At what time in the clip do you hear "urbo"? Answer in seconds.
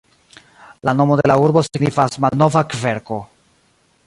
1.43-1.63